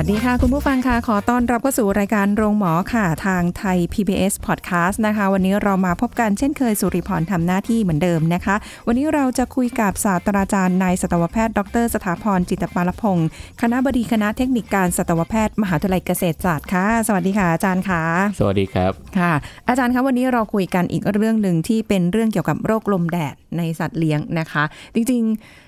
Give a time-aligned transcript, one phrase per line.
[0.00, 13.28] วัสดีค่ะ คุณผู้ฟังค่ะ ขอต้อนรับเข้าสู่รายการโรงหมอค่ะ ทางไทย PBS Podcast นะคะ วันนี้เรามาพบกันเช่นเคยสุริพรทำหน้าที่เหมือนเดิมนะคะ วันนี้เราจะคุยกับศาสตราจารย์นายสัตวแพทย์ ดร สถาพรจิตปาลพงศ์
[13.60, 18.02] คณะบดีคณะเทคนิคการสัตวแพทย์มหาวิทยาลัยเกษตรศาสตร์ค่ะ สวัสดีค่ะอาจารย์ค่ะ
[18.38, 19.32] สวัสดีครับค่ะ
[19.68, 25.67] อาจารย์คะวันนี้เราคุยกันอีกเรื่องหนึ่งที่เป็นเรื่องเกี่ยวกับโรคลมแดดในสัตว์เลี้ยงนะคะ จริงๆ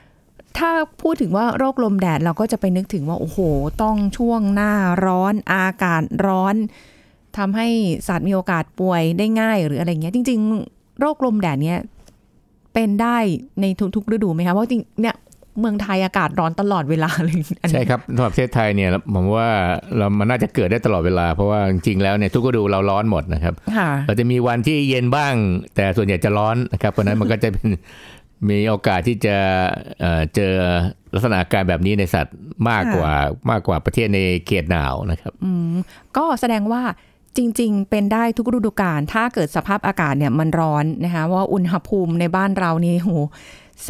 [0.59, 0.71] ถ้า
[1.03, 3.39] พูดถึงว่าโรคลมแดดเราก็จะไปนึกถึงว่า โอ้โห
[3.83, 4.73] ต้องช่วงหน้า
[5.07, 6.55] ร้อนอากาศร้อน
[7.37, 7.67] ทำให้
[8.09, 10.39] สัตว์มีโอกาสป่วยได้ง่ายหรืออะไรเงี้ย จริง
[10.71, 11.79] ๆ โรคลมแดดเนี้ย
[12.75, 13.19] เป็นได้
[13.61, 13.65] ใน
[13.97, 15.17] ทุกๆฤดูไหมคะเพราะจริงเนี่ย
[15.61, 19.49] เมืองไทยอากาศร้อนตลอดเวลาเลยอันนี้ใช่ครับสำหรับประเทศไทยเนี่ยผมว่า
[19.97, 25.33] เรามันน่าจะเกิดได้ตลอดเวลา เพราะว่าจริงๆแล้วเนี่ยทุกฤดูเราร้อนหมดนะครับค่ะเราจะมีวันที่เย็นบ้าง
[25.77, 27.69] แต่ส่วนใหญ่จะร้อนนะครับเพราะฉะนั้นมันก็จะเป็น
[28.49, 29.37] มีโอกาสที่จะ
[30.01, 30.53] เอ่อเจอ
[31.15, 32.37] ลักษณะอาการแบบนี้ในสัตว์
[32.71, 33.13] มากกว่า
[33.51, 35.75] มากกว่าประเทศในเขตหนาวนะครับอืม
[36.17, 36.83] ก็แสดงว่า
[37.37, 43.11] จริง ๆ เป็นได้ทุกฤดูกาลถ้าเกิดสภาพอากาศเนี่ยมันร้อนนะคะว่าอุณหภูมิในบ้านเรานี่โห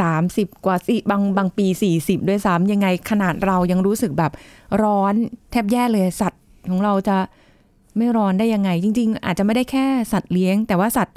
[0.00, 4.32] สามสิบกว่าสิบางบางปีสี่สิบด้วยซ้ำยังไงขนาดเรายังรู้สึกแบบ
[4.82, 5.14] ร้อน
[5.50, 7.16] แทบแย่เลยสัตว์ของเราจะ
[7.96, 11.16] ไม่ร้อนได้ยังไง จริง ๆ อาจจะไม่ได้แค่สัตว์เลี้ยง แต่ว่าสัตว์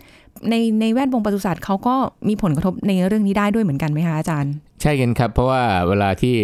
[0.50, 1.96] ในในแวดวงปศุสัตว์เขาก็
[2.28, 6.36] มีผลกระทบในเรื่องนี้ได้ด้วยเหมือนกันไหมคะอาจารย์ ใช่กันครับ เพราะว่าเวลาที่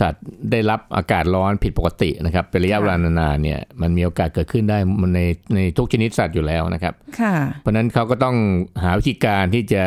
[0.00, 5.20] สัตว์ได้รับอากาศร้อนผิดปกตินะครับเป็นระยะค่ะเวลานานๆเนี่ยมันมีโอกาสเกิดขึ้นได้มันใน
[5.54, 8.36] ในทุกชนิดสัตว์อยู่แล้วนะครับค่ะเพราะฉะนั้นเขาก็ต้อง
[8.82, 9.84] หาวิธีการที่จะ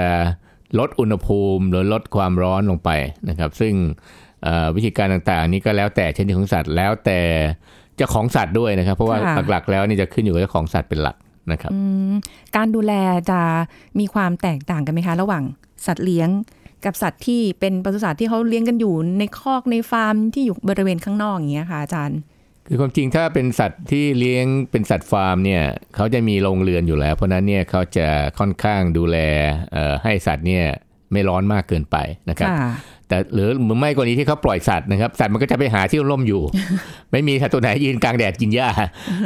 [0.79, 2.89] ลดอุณหภูมิหรือลดความร้อนลงไป
[3.29, 3.73] นะครับ ซึ่ง
[4.43, 7.19] เอ่อวิธีการต่างๆ นี้ก็แล้วแต่ชนิดของสัตว์แล้วแต่
[7.97, 11.15] เจ้าของสัตว์ด้วยนะครับ เพราะว่าค่ะหลักๆแล้วนี่จะขึ้นอยู่กับเจ้าของสัตว์เป็นหลัก
[11.51, 11.79] นะครับอื
[12.09, 12.11] ม
[12.55, 12.93] การดูแล
[13.31, 13.41] จะ
[13.99, 15.43] มีความแตกต่างกันไหมคะ ระหว่าง
[15.85, 16.29] สัตว์เลี้ยง
[16.85, 22.19] กับสัตว์ที่เป็นปศุสัตว์ที่เขาเลี้ยงกันอยู่ในคอกในฟาร์มที่อยู่บริเวณข้างนอกอย่างเงี้ยค่ะอาจารย์
[22.67, 25.63] คือความจริงถ้าเป็นสัตว์ที่เลี้ยงเป็นสัตว์ฟาร์มเนี่ย
[25.95, 28.07] เขาจะมีโรงเรือนอยู่แล้ว เพราะฉะนั้นเนี่ยเขาจะ
[28.39, 29.17] ค่อนข้างดูแล
[29.73, 30.65] เอ่อให้สัตว์เนี่ย
[31.11, 31.97] ไม่ร้อนมากเกินไป
[32.29, 32.69] นะครับค่ะ
[33.11, 36.41] แต่หรือหรือไม่กรณีที่เขาปล่อยสัตว์นะครับ สัตว์มันก็จะไปหาที่ร่มอยู่
[37.11, 38.69] ไม่มีสัตว์ตัวไหนยืนกลางแดดกินหญ้า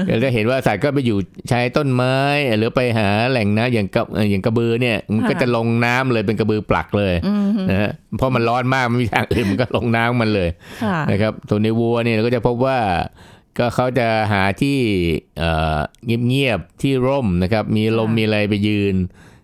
[0.07, 1.17] เราจะเห็นว่าสัตว์ก็ไปอยู่
[1.51, 2.15] ชายต้นไม้
[2.57, 10.49] หรือไปหาแหล่งน้ำอย่างกับเอ่ออย่างกระบือเนี่ยมันก็ค่ะจะลงน้ำเลยเป็นกระบือปลักเลยอืมนะฮะเพราะมันร้อนมากมันไม่มีทางอื่นมันก็ลงน้ำมันเลย
[10.83, 12.77] ค่ะนะครับส่วนในวัวเนี่ยเราก็จะพบว่า
[13.57, 14.77] ก็เขาจะหาที่
[15.37, 15.77] เอ่อ
[16.27, 19.34] เงียบๆที่ร่มนะครับ มีลมค่ะมีอะไรไปยืนเอ่อ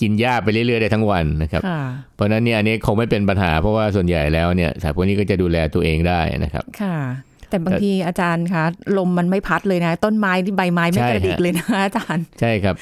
[0.00, 1.82] กินหญ้าไปเรื่อยๆได้ทั้งวันนะครับค่ะ
[2.14, 6.98] เพราะฉะนั้นเนี่ยอันนี้คงไม่เป็นปัญหาเพราะว่าส่วนใหญ่แล้วเนี่ยสัตว์พวกนี้ก็จะดูแลตัวเองได้นะครับ ค่ะ
[7.50, 8.64] แต่บางทีอาจารย์คะ
[8.98, 12.74] ลมมันไม่พัดเลยนะ ต้นไม้ที่ใบไม้ไม่ใช่กระดิกฮะเลยนะอาจารย์ ใช่ครับ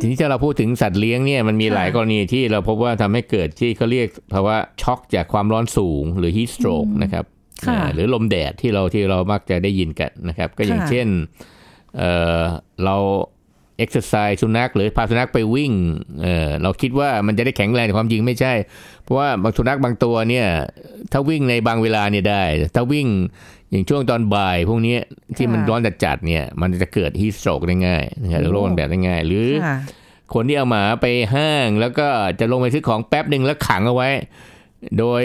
[0.00, 7.24] ทีนี้ถ้าเราพูดถึงสัตว์เลี้ยงเนี่ยมันมีค่ะหลายกรณีที่เราพบว่าทำให้เกิดที่เขาเรียกภาวะช็อกจากความร้อนสูงหรือ heat stroke นะครับ
[7.66, 11.08] ค่ะอ่าหรือลมแดดที่เราที่เรามักจะได้ยินกันนะครับ ก็อย่างค่ะเช่น
[11.96, 12.10] เอ่
[12.40, 12.42] อ
[12.84, 12.96] เรา
[13.78, 15.72] เอ็กซ์ไซส์สุนัขหรือพาสุนัขไปวิ่ง
[16.22, 18.52] เอ่อเราคิดว่ามันจะได้แข็งแรงแต่ความจริงไม่ใช่
[19.02, 20.46] เพราะว่าบางสุนัขบางตัวเนี่ย
[21.12, 23.06] ถ้าวิ่งในบางเวลาเนี่ยได้แต่ถ้าวิ่ง
[23.70, 25.00] อย่างช่วงตอนบ่ายพวกเนี้ย
[25.36, 29.76] ที่มันร้อนจัดๆเนี่ย มันจะเกิด heat stroke ได้ง่ายนะครับหรือโรคลมแดดได้ง่าย หรือค่ะ
[30.34, 32.06] คนที่เอาหมาไปห้างแล้วก็
[32.40, 34.08] จะลงไปซื้อของแป๊บหนึ่งแล้วขังเอาไว้
[34.98, 35.22] โดย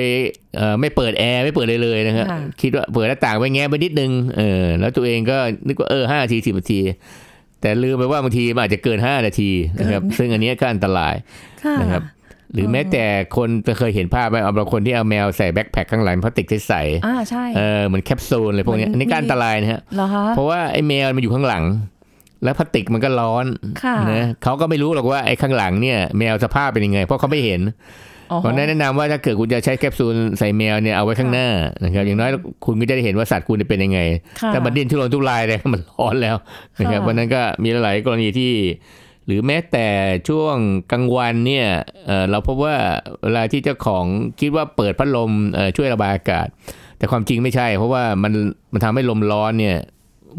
[0.56, 5.38] เอ่อไม่เปิดแอร์ไม่เปิดเลยเลยนะครับค่ะคิดว่าเปิดหน้าต่างไปแง้ไปนิดนึงเออแล้วตัวเองก็
[5.68, 6.80] นึกว่าเออห้านาทีสิบนาที
[7.62, 11.16] แต่ลืมไปว่าบางทีมันอาจจะเกินห้านาทีนะครับ ซึ่งอันเนี้ยก็อันตราย
[11.64, 12.04] ค่ะนะครับ
[12.54, 13.06] หรือแม้แต่
[13.38, 16.74] คนจะเคยเห็นภาพไหมเอาบางคนที่เอาแมวใส่ backpack ข้างหลังพลาสติกใส
[17.06, 21.64] อ่าใช่ๆเออเหมือนแคปซูลอะไรพวกเนี้ยเหมือนอันนี้ก็อันตรายนะฮะเหรอคะเพราะว่าไอ้แมวมันอยู่ข้างหลัง
[22.44, 23.46] แล้วพลาสติกมันก็ร้อน
[23.84, 27.62] ค่ะนะเขาก็ไม่รู้หรอกว่าไอ้ข้างหลังเนี่ย แมวสภาพเป็นยังไง เพราะเขาไม่เห็น
[28.32, 31.48] อ๋อเพราะฉะนั้นแนะนำว่าถ้าเกิดคุณจะใช้แคปซูลใส่แมวเนี่ยเอาไว้ข้างหน้า
[31.84, 32.30] นะครับอย่างน้อย
[32.66, 34.00] คุณก็จะได้เห็นว่าสัตว์คุณเป็นยังไง
[34.42, 36.36] ค่ะถ้ามันดิ้นทุรนทุรายเลยมันร้อนแล้ว
[36.80, 38.54] นะครับค่ะเพราะฉะนั้นก็มีหลายกรณีที่
[39.26, 39.88] หรือแม้แต่
[40.30, 40.56] ช่วง
[40.92, 41.68] กลางวันเนี่ย
[42.06, 42.76] เอ่อเราพบว่า
[43.24, 44.06] เวลาที่เจ้าของ
[44.40, 46.48] คิดว่าเปิดพัดลมเอ่อช่วยระบายอากาศ
[46.98, 48.34] แต่ความจริงไม่ใช่ เพราะว่ามัน
[48.74, 49.78] มันทำให้ลมร้อนเนี่ย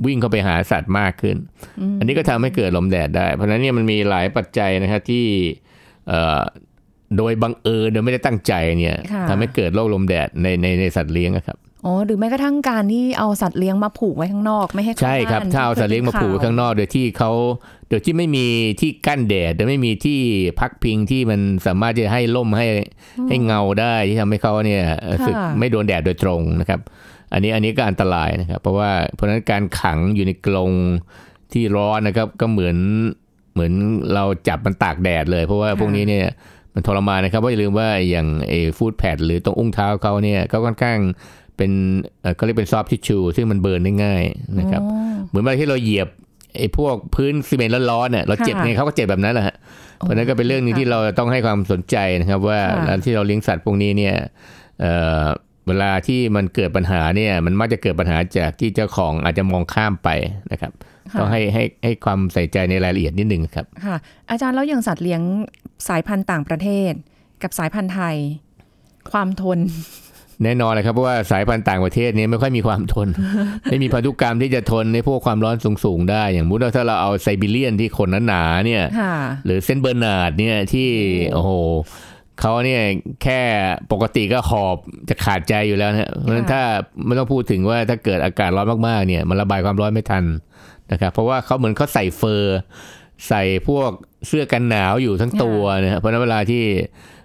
[0.06, 1.37] วิ่งเข้าไปหาสัตว์มากขึ้น
[1.99, 5.25] อันนี้ก็ทำให้เกิดลมแดดได้ เพราะฉะนั้นเนี่ยมันมีหลายปัจจัยนะครับที่
[6.08, 6.41] เอ่อ
[7.16, 17.31] โดยบังเอิญโดยไม่ได้ตั้งใจเนี่ยค่ะทำให้เกิดโรคลมแดดในในในสัตว์เลี้ยงอะครับอ๋อหรือแม้กระทั่งการที่เอาสัตว์เลี้ยงมาผูกไว้ข้างนอกไม่ให้เข้าใช่ครับานถ้าเอาสัตว์เลี้ยงมาผูกไว้ข้างนอก โดยที่เขา
[17.88, 18.46] โดยที่ไม่มี
[18.81, 20.19] ที่กั้นแดดโดยไม่มีที่
[20.60, 22.66] พักพิงที่มันสามารถจะให้ร่มให้
[23.28, 24.82] ให้เงาได้ที่ทำให้เขาเนี่ย
[25.12, 26.81] รู้สึกไม่โดนแดดโดยตรงนะครับ
[27.32, 30.72] อันนี้อันนี้ก็อันตรายนะครับ เพราะว่าเพราะฉะนั้นการขังอยู่ในกรง
[31.52, 32.76] ที่ร้อนนะครับ ก็เหมือน
[33.52, 33.72] เหมือน
[34.14, 36.26] เราจับมันตากแดดเลย เพราะว่าพวกนี้เนี่ย
[36.75, 40.99] มันทรมานนะครับเพราะอย่าลืมว่าอย่างไอ้ฟูดแพดหรือตรงอุ้งเท้าเขาเนี่ยก็ค่อนข้าง
[41.56, 41.70] เป็น
[42.20, 44.23] เอ่อเขาเรียกเป็นซอฟต์ทิชชูซึ่งมันเบิร์นได้ง่าย
[44.61, 46.09] นะครับอ๋อเหมือนเวลาที่เราเหยียบ
[46.59, 49.56] ไอ้พวกพื้นซีเมนต์ร้อนๆเนี่ยเราเจ็บค่ะไงเขาก็เจ็บแบบนั้นแหละฮะ
[49.99, 54.15] เพราะฉะนั้นก็เป็นเรื่องหนึงค่ะที่เราต้องให้ความสนใจนะครับ ว่าค่ะร้านที่เราเลี้ยงสัตว์พวกนี้เนี่ย
[54.81, 54.93] เอ่
[55.23, 55.25] อ
[55.69, 60.09] เวลาที่มันเกิดปัญหาเนี่ยมันมักจะเกิดปัญหาจากที่เจ้าของอาจจะมองข้ามไป
[60.53, 60.73] นะครับ
[61.12, 63.96] ค่ะต้องให้ให้ให้ความใส่ใจในรายละเอียดนิดนึงครับค่ะ
[64.31, 65.22] อาจารย์แล้วอย่างสัตว์เลี้ยง
[65.88, 66.93] สายพันธุ์ต่างประเทศ
[67.43, 68.16] กับสายพันธุ์ไทย
[69.12, 69.58] ความทน
[70.44, 73.08] แน่นอนเลยครับเพราะว่าสายพันธุ์ต่างประเทศเนี้ไม่ค่อยมีความทน
[73.70, 79.14] ไม่มีพันธุกรรมที่จะทนในพวกความร้อนสูงๆ ได้ อย่างสมมุติว่าถ้าเราเอาไซบีเรียนที่ขนหนาๆเนี่ยค่ะ
[79.44, 80.88] หรือเซนต์เบอร์นาร์ดเนี่ยที่
[81.32, 81.50] โอ้โห
[82.40, 82.82] เขาเนี่ย
[83.22, 83.40] แค่
[83.93, 84.76] ปกติก็หอบ
[85.08, 86.62] จะขาดใจอยู่แล้วนะฮะเพราะฉะนั้นถ้า
[87.06, 90.25] ไม่ต้องพูดถึงว่าถ้าเกิดอากาศร้อนมากๆเนี่ย มันระบายความร้อนไม่ทัน
[90.93, 92.58] นะครับเพราะว่าเขาเหมือนเขาใส่ fur
[93.29, 93.90] ใส่พวก
[94.26, 96.62] เสื้อกันหนาวอยู่ทั้งตัวนะฮะเพราะฉะนั้นเวลาที่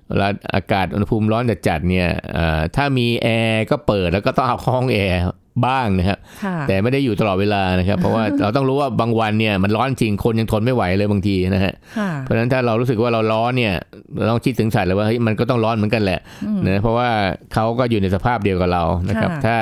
[0.09, 5.19] เวลาอากาศอุณหภูมิร้อนจัดๆเนี่ยเอ่อถ้ามีแอร์ก็เปิดแล้วก็ต้องเอาห้องแอร์
[5.67, 13.73] บ้างนะครับค่ะแต่ไม่ได้อยู่ตลอดเวลานะครับ เพราะว่าเราต้องรู้ว่าบางวันเนี่ยมันร้อนจริงคนยังทนไม่ไหวเลยบางทีนะฮะค่ะเพราะฉะนั้นถ้าเรารู้สึกว่าเราร้อนเนี่ย
[14.17, 16.19] เราต้องคิดถึงสัตว์เลยว่าเฮ้ยมันก็ต้องร้อนเหมือนกันแหละ
[16.65, 17.09] นะเพราะว่า
[17.53, 19.57] เขาก็อยู่ในสภาพเดียวกับเรานะครับค่ะถ้า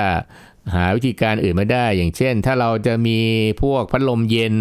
[0.75, 3.17] หาวิธีการอื่นไม่ได้ อย่างเช่น ถ้าเราจะมี
[3.61, 4.55] พวกพัดลมเย็น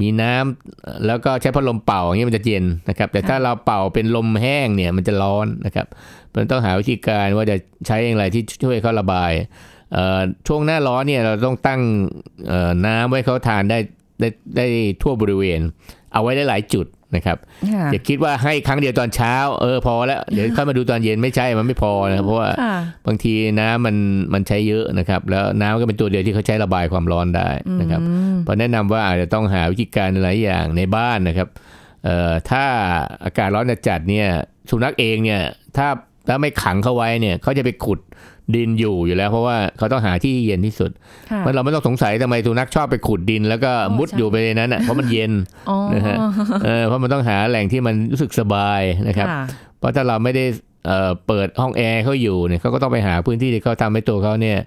[0.00, 5.86] มีน้ำแล้วก็ใช้พัดลมเป่าอย่างนี้มันจะเย็นนะครับ แต่ถ้าเราเป่าเป็นลมแห้งเนี่ยมันจะร้อนนะครับ
[6.34, 9.32] มันต้องหาวิธีการว่าจะใช้อย่างไรที่ช่วยเขาระบาย
[10.46, 11.80] ช่วงหน้าร้อนเนี่ยเราต้องตั้ง
[12.86, 13.78] น้ำไว้เขาทานได้
[14.20, 14.66] ได้ได้
[15.02, 15.60] ทั่วบริเวณ
[16.12, 16.86] เอาไว้ได้หลายจุด
[17.16, 17.36] นะครับ
[17.72, 22.76] ค่ะอย่าคิดว่าให้ครั้งเดียวตอนเช้า เออพอแล้วเดี๋ยวค่อยมาดูตอนเย็นไม่ใช่มันไม่พอนะครับเพราะว่าค่ะ
[23.06, 23.96] บางทีน้ำมัน
[24.34, 27.48] มันใช้เยอะนะครับ แล้วน้ำก็เป็นตัวเดียวที่เขาใช้ระบายความร้อนได้
[27.80, 31.48] นะครับอืมเพราะแนะนำว่าอาจจะต้องหาวิธีการหลายอย่างในบ้านนะครับ
[32.04, 32.64] เอ่อถ้า
[33.24, 34.28] อากาศร้อนจัดๆเนี่ย
[34.70, 35.40] สุนัขเองเนี่ย
[35.76, 35.88] ถ้า
[36.28, 38.00] ถ้าไม่ขังเขาไว้เนี่ยเขาจะไปขุด
[38.54, 40.90] ดินอยู่อยู่แล้ว เพราะว่าเขาต้องหาที่เย็นที่สุด
[41.30, 45.32] ค่ะมันเราไม่ต้องสงสัยทำไมสุนัขชอบไปขุดดิน แล้วก็อ๋อมุดใช่อยู่ไปในนั้นอะเพราะมันเย็น
[45.70, 46.16] อ๋อนะฮะ
[46.64, 49.42] เออเพราะมันต้องหาแหล่งที่มันรู้สึกสบายนะครับค่ะ
[49.78, 50.44] เพราะถ้าเราไม่ได้
[50.86, 54.58] เอ่อเปิดห้องแอร์เขาอยู่เนี่ยเขาก็ต้องไปหาพื้นที่ที่เขาทำให้ตัวเขาเนี่ย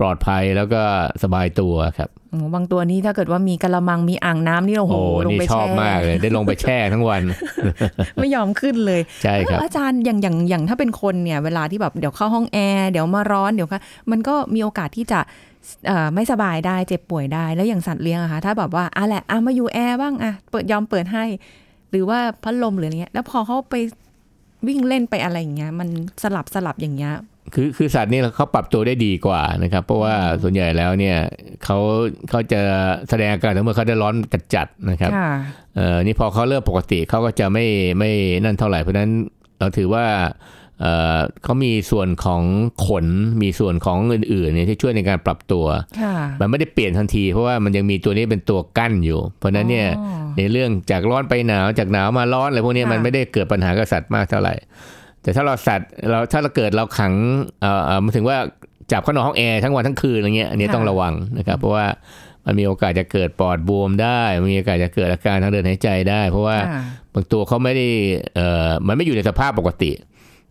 [0.00, 0.82] ปลอดภัยแล้วก็
[1.22, 7.22] สบายตัวครับโอ้ บางตัวนี้ถ้าเกิดว่ามีกระมังมีอ่างน้ำนี่โอ้โหโอ้ลงนี่ไปชอบแช่มากเลยได้ลงไปแช่ทั้งวัน
[8.16, 15.20] ไม่ยอมขึ้นเลยใช่ครับอาจารย์อย่างอย่างอย่างถ้าเป็นคนเนี่ย เวลาที่แบบเดี๋ยวเข้าห้องแอร์เดี๋ยวมาร้อนเดี๋ยวค่ะมันก็มีโอกาสที่จะ
[15.86, 21.24] เอ่อไม่สบายได้เจ็บป่วยได้แล้วอย่างสัตว์เลี้ยงอะคะถ้าแบบว่าอะแหละอะมาอยู่แอร์บ้างอะเปิดยอมเปิดให้
[21.90, 23.74] หรือว่าพัดลมหรืออะไรเงี้ยแล้วพอเขาไป
[24.68, 25.88] วิ่งเล่นไปอะไรอย่างเงี้ย มัน
[26.22, 27.12] สลับสลับอย่างเงี้ย
[27.54, 31.16] คือคือสัตว์นี่เขาปรับตัวได้ดีกว่านะครับ เพราะว่าส่วนใหญ่แล้วเนี่ย
[31.64, 31.78] เขา
[32.30, 32.60] เขาจะ
[33.08, 34.14] แสดงอาการเมื่อเขาได้ร้อน
[34.54, 35.30] จัดๆนะครับค่ะ
[35.76, 37.66] เอ่อนี่พอเขาเริ่มปกติเขาก็จะไม่
[37.98, 38.10] ไม่
[38.44, 39.10] นั่นเท่าไหร่เพราะฉะนั้น
[39.58, 40.04] เราถือว่า
[40.80, 42.42] เอ่อเขามีส่วนของ
[42.86, 43.06] ขน
[43.42, 45.66] มีส่วนของอื่นๆเนี่ยที่ช่วยในการปรับตัว
[46.02, 54.54] ค่ะมันไม่ได้เปลี่ยนทันที เพราะว่ามันยังมีตัวนี้เป็นตัวกั้นอยู่ เพราะฉะนั้นเนี่ยอ๋อในเรื่องจากร้อนไปหนาวจากหนาวมาร้อนอะไรพวกนี้ค่ะมันไม่ได้เกิดปัญหากับสัตว์มากเท่าไหร่
[55.26, 57.12] แต่ถ้าเราสัตว์เราถ้าเราเกิดเราขัง
[57.60, 58.36] เอ่อเอ่อหมายถึงว่า
[58.92, 61.86] จับเข้านอนห้องแอร์ทั้งวันทั้งคืนอะไรเงี้ยอันนี้ต้องระวังนะครับเพราะว่า
[62.44, 64.20] มันมีโอกาสจะเกิดปอดบวมได้
[64.52, 66.82] มีโอกาสจะเกิดอาการทางเดินหายใจได้ เพราะว่าค่ะ
[67.14, 67.88] บางตัวเขาไม่ได้
[68.34, 69.90] เอ่อมันไม่อยู่ในสภาพปกติ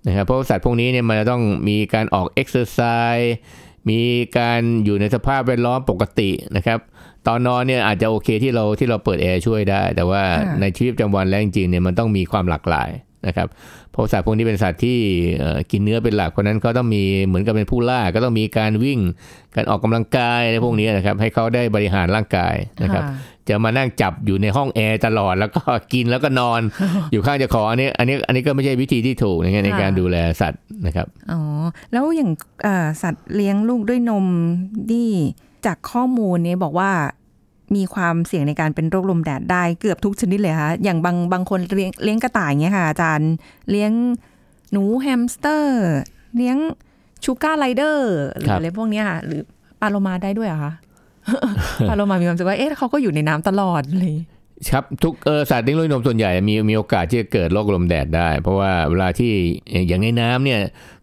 [0.07, 2.79] นะครับเพราะว่าสัตว์พวกนี้เนี่ยมันจะต้องมีการออกเอ็กซ์ไซ
[3.17, 3.35] ส์
[3.89, 4.01] มี
[4.37, 6.79] การอยู่ในสภาพแวดล้อมปกตินะครับ
[7.27, 12.89] ตอนนอนเนี่ยอาจจะโอเคที่เราที่เราเปิดแอร์ช่วยได้ แต่ว่าค่ะในชีวิตประจำวันแล้วจริงๆเนี่ยมันต้องมีความหลากหลาย
[13.27, 13.47] นะครับ
[13.91, 14.97] เพราะสัตว์พวกนี้เป็นสัตว์ที่
[15.39, 18.99] เอ่อกินเนื้อเป็นหลักเพราะฉะนั้นก็ต้องมีเหมือนกับเป็นผู้ล่าก็ต้องมีการวิ่ง
[19.55, 25.61] การออกกำลังกายอะไรพวกนี้นะครับให้เขาได้บริหารร่างกายนะครับค่ะจะมานั่งจับอยู่ในห้องแอร์ตลอดแล้วก็
[25.93, 26.61] กินแล้วก็นอน
[27.11, 31.41] อยู่ข้างเจะของอันนี้อันนี้อันนี้ก็ไม่ใช่วิธีที่ถูกในในการดูแลสัตว์นะครับอ๋อ
[31.91, 32.31] แล้วอย่าง
[32.63, 34.25] เอ่อสัตว์เลี้ยงลูกด้วยนม
[34.91, 35.11] นี่
[35.65, 36.91] จากข้อมูลเนี่ยบอกว่า
[37.75, 43.31] มีความเสี่ยงในการเป็นโรคลมแดดได้เกือบทุกชนิดเลยค่ะ อย่างบางบางคนเลี้ยงเลี้ยงกระต่ายเงี้ยค่ะอาจารย์
[43.69, 43.91] เลี้ยง
[44.71, 45.77] หนูแฮมสเตอร์
[46.35, 46.57] เลี้ยง
[47.23, 49.41] ชูการ์ไกลเดอร์หรือครับอะไรพวกเนี้ยค่ะ หรือ
[49.81, 50.73] ปลาโลมาได้ด้วยเหรอคะ
[51.89, 54.15] ปลาโลมามีความรู้สึกว่าเอ๊ะเขาก็อยู่ในน้ำตลอดเลย
[54.71, 59.31] ครับทุกเออสัตว์เลี้ยงลูกด้วยนมส่วนใหญ่มีมีโอกาสที่จะเกิดโรคลมแดดได้ เพราะว่าเวลาที่
[59.87, 60.59] อย่างในน้ำเนี่ย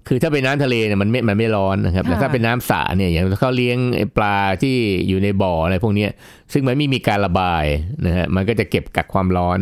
[0.08, 4.76] คือถ้าเป็นน้ำทะเลเนี่ยมันไม่มันไม่ร้อนนะครับแต่ถ้าเป็นน้ำสระเนี่ยอย่างเขาเลี้ยงไอ้ปลาที่
[5.08, 6.10] อยู่ในบ่ออะไรพวกเนี้ย
[6.52, 7.64] ซึ่งมันไม่มีการระบาย
[8.06, 9.58] นะฮะมันก็จะเก็บกักความร้อน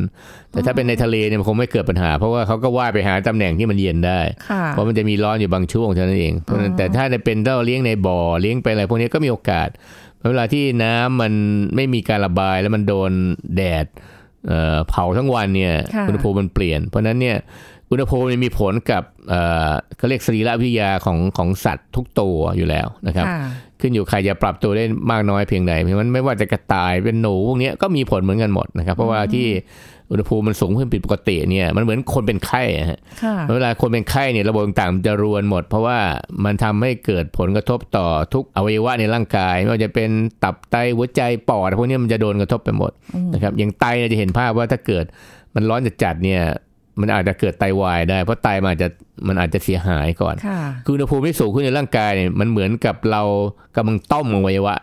[0.52, 4.20] แต่ถ้าเป็นในทะเลเนี่ยมันคงไม่เกิดปัญหา เพราะว่าเขาก็ว่ายไปหาตำแหน่งที่มันเย็นได้
[4.50, 9.68] ค่ะเพราะมันจะมีร้อนอยู่บางช่วงเท่านั้นเองเพราะฉะนั้นแต่ถ้าเป็นเราเลี้ยงในบ่อเลี้ยงไปอะไรพวกนี้ก็มีโอกาส
[10.28, 11.32] เวลาที่น้ำมัน
[11.74, 13.12] ไม่มีการระบายแล้วมันโดน
[13.56, 13.86] แดด
[14.46, 17.36] เอ่อเผาทั้งวันเนี่ยค่ะอุณหภูมิมันเปลี่ยน เพราะฉะนั้นเนี่ย
[17.90, 23.40] อุณหภูมิมันมีผลกับเอ่อเขาเรียกสรีรวิทยาของของสัตว์ทุกตัวอยู่แล้วนะครับค่ะ
[23.80, 29.46] ขึ้นอยู่ใครจะปรับตัวได้มากน้อยเพียงใดเพราะฉะนั้นไม่ว่าจะกระต่ายเป็นหนูพวกเนี้ยก็มีผลเหมือนกันหมดนะครับ เพราะว่าที่
[30.10, 35.98] อุณหภูมิมันสูงขึ้นผิดปกติเนี่ยมันเหมือนคนเป็นไข้อะฮะค่ะเวลาคนเป็นไข้เนี่ยระบบต่างๆมันจะรวนหมด เพราะว่า
[36.44, 40.10] มันทำให้เกิดผลกระทบต่อทุกอวัยวะในร่างกาย ไม่ว่าจะเป็น
[40.44, 42.92] ตับไตหัวใจปอดพวกนี้มันจะโดนกระทบไปหมด
[43.34, 45.04] นะครับอย่างไตเนี่ยจะเห็นภาพว่าถ้าเกิด
[45.54, 46.42] มันร้อนจัดๆเนี่ย
[47.00, 48.88] มันอาจจะเกิดไตวายได้ เพราะไตมันอาจจะ
[49.26, 53.22] มันอาจจะเสียหายก่อนค่ะคืออุณหภูมิที่สูงขึ้นในร่างกายเนี่ยมันเหมือนกับเรา
[53.76, 54.76] กำลังต้มอวัยวะ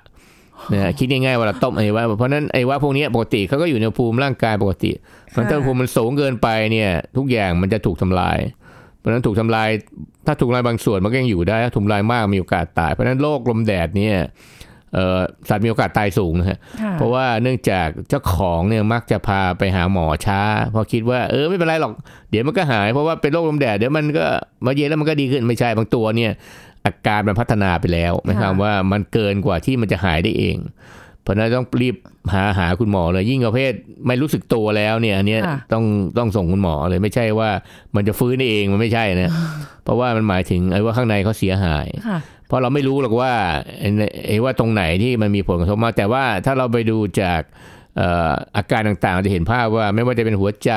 [0.74, 4.92] นะฮะคิดง่ายๆว่าเราต้มอวัยวะเพราะฉะนั้นไอวัยวะพวกนี้ปกติเขาก็อยู่ในอุณหภูมิร่างกายปกติ
[5.36, 8.38] มันถ้าอุณหภูมิมันสูงเกินไปเนี่ย ทุกอย่างมันจะถูกทำลาย
[8.98, 9.70] เพราะฉะนั้นถูกทำลาย
[10.26, 14.18] ถ้าถูกทำลายบางส่วนมันก็ยังอยู่ได้ถ้าถูกทำลายมากมีโอกาสตาย เพราะฉะนั้นโรคลมแดดเนี่ย
[14.94, 21.94] เอ่อสัตว์มีโอกาสตายสูงนะฮะค่ะเพราะว่าเนื่องจากเจ้าของเนี่ยมักจะพาไปหาหมอช้า เพราะคิดว่าเออไม่เป็นไรหรอก
[22.32, 24.26] เดี๋ยวมันก็หายเพราะว่าเป็นโรคลมแดดเดี๋ยวมันก็
[24.66, 26.32] มาเย็นแล้วมันก็ดีขึ้นไม่ใช่บางตัวเนี่ย
[26.88, 30.58] อาการมันพัฒนาไปแล้วหมายความว่ามันเกินกว่าที่มันจะหายได้เอง
[31.22, 31.96] เพราะฉะนั้นต้องรีบ
[32.34, 33.74] หาหาคุณหมอเลย ยิ่งประเภท
[34.08, 35.84] ไม่รู้สึกตัวแล้วเนี่ยอันเนี้ยค่ะต้อง
[36.17, 37.50] ต้องส่งคุณหมอเลยไม่ใช่ว่า
[37.96, 39.32] มันจะฟื้นได้เองมันไม่ใช่นะ
[39.84, 43.32] เพราะว่ามันหมายถึงไอ้ว่าข้างในเขาเสียหายค่ะเพราะเราไม่รู้หรอกว่า
[43.79, 43.89] ไอ้
[44.27, 47.41] ไอ้ว่าตรงไหนที่มันมีผลกระทบมากแต่ว่าถ้าเราไปดูจาก
[47.98, 50.72] เอ่ออาการต่างๆเราจะเห็นภาพว่าไม่ว่าจะเป็นหัวใจ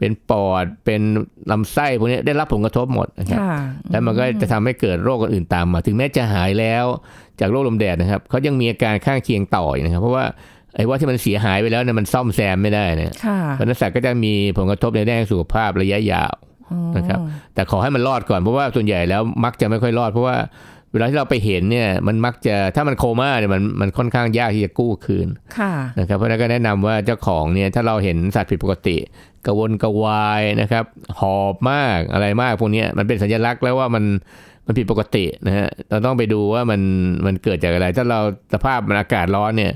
[0.00, 1.02] เป็นปอด เป็น
[1.50, 3.54] ลำไส้พวกนี้ได้รับผลกระทบหมดนะครับค่ะ
[3.90, 6.84] แล้วมันก็จะทำให้เกิดโรคอื่นๆตามมา ถึงแม้จะหายแล้ว
[7.40, 10.24] จากโรคลมแดดนะครับเขายังมีอาการข้างเคียงต่ออีกนะครับ เพราะว่า
[10.74, 16.32] ไอ้ว่าที่มันเสียหายไปแล้วเนี่ยมันซ่อมแซมไม่ได้นะค่ะเพราะฉะนั้นสัตว์ก็จะมีผลกระทบในด้านสุขภาพระยะยาว
[16.96, 17.18] นะครับ
[17.54, 20.36] แต่ขอให้มันรอดก่อนเพราะว่าส่วนใหญ่แล้วมักจะไม่ค่อยรอดเพราะว่า
[20.92, 25.28] เวลาที่เราไปเห็นเนี่ยมันมักจะถ้ามันโคม่าเนี่ยมันมันค่อนข้างยากที่จะกู้คืน
[25.58, 28.96] ค่ะนะครับเพราะฉะนั้นก็แนะนำว่าเจ้าของเนี่ยถ้าเราเห็นสัตว์ผิดปกติ
[29.46, 30.84] กระวนกระวายนะครับ
[31.20, 34.04] หอบมากอะไรมากพวกเนี้ยมันเป็นสัญลักษณ์แล้วว่ามัน
[34.66, 36.80] มันผิดปกตินะฮะเราต้องไปดูว่ามัน
[37.26, 38.20] มันเกิดจากอะไร ถ้าเรา
[38.54, 39.72] สภาพมันอากาศร้อนเนี่ย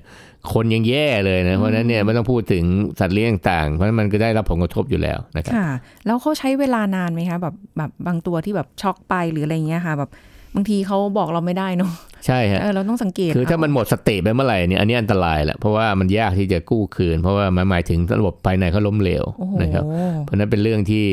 [0.52, 2.64] คนยังแย่เลยนะเพราะฉะนั้นเนี่ยไม่ต้องพูดถึง
[3.00, 5.68] สัตว์เลี้ยงต่างๆเพราะฉะนั้นมันก็ได้รับผลกระทบอยู่แล้วนะครับค่ะ
[6.06, 10.10] แล้วเขาใช้เวลานานไหมคะแบบแบบบางตัวที่แบบช็อกไปหรืออะไรเงี้ยค่ะแบบ
[10.54, 11.92] บางทีเขาบอกเราไม่ได้เนาะ
[12.26, 19.84] ใช่ฮะเออเราต้องสังเกต คือถ้ามันเหมดสติไปเมื่อไหร่เนี่ยอันนี้อันตรายแหละเพราะว่ามันยากที่จะกู้คืน เพราะว่ามันหมายถึงระบบภายในเขาล้มเหลวโอ้โหนะครับ
[20.22, 21.04] เพราะฉะนั้นเป็นเรื่องที่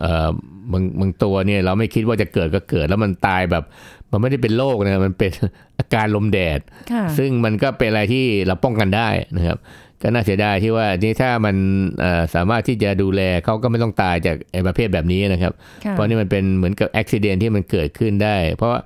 [0.00, 0.28] เอ่อ
[0.72, 3.64] บางบางตัวเนี่ยเราไม่คิดว่าจะเกิดก็เกิด แล้วมันตายแบบ
[4.10, 5.30] มันไม่ได้เป็นโรคนะมันเป็น
[5.78, 6.60] อาการลมแดด
[6.92, 9.58] ค่ะซึ่งมันก็เป็นอะไรที่เราป้องกันได้นะครับ
[10.02, 11.56] ก็น่าเสียดายที่ว่านี่ถ้ามัน
[12.00, 15.52] เอ่อสามารถที่จะดูแลเขาก็ไม่ต้องตายจากไอ้ประเภทแบบนี้นะครับ
[15.84, 18.80] ค่ะเพราะนี่มันเป็นเหมือนกับอุบิเหตุที่มันเกิดขึ้นได้ เพราะว่า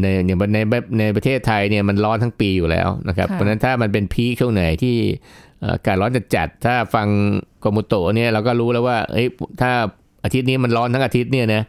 [0.00, 0.58] ในอย่างใน
[0.98, 4.96] ในประเทศไทยเนี่ยมันร้อนทั้งปีอยู่แล้วนะครับค่ะเพราะฉะนั้นถ้ามันเป็นพีคช่วงไหนที่
[5.60, 7.08] เอ่ออากาศร้อนจัดจัดๆถ้าฟัง
[7.64, 9.26] กรมุโตะเนี่ยเราก็รู้แล้วว่าเอ้ย
[9.60, 9.72] ถ้า
[10.24, 11.62] อาทิตย์นี้มันร้อนทั้งอาทิตย์เนี่ยนะ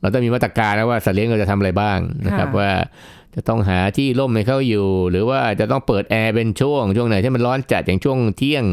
[0.00, 2.70] เราต้องมีมาตรการนะว่าสัตว์เลี้ยงเราจะทำอะไรบ้างนะครับว่า
[3.36, 8.64] จะต้องหาที่ร่มให้เขาอยู่ หรือว่าจะต้องเปิดแอร์เป็นช่วงช่วงไหนที่มันร้อนจัดอย่างช่วงเที่ยง